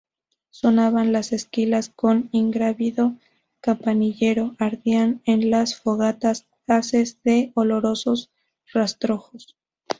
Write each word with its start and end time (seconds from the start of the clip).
sonaban 0.49 1.11
las 1.13 1.31
esquilas 1.31 1.89
con 1.95 2.29
ingrávido 2.31 3.17
campanilleo, 3.59 4.55
ardían 4.57 5.21
en 5.25 5.51
las 5.51 5.79
fogatas 5.79 6.47
haces 6.65 7.21
de 7.21 7.51
olorosos 7.53 8.31
rastrojos 8.73 9.55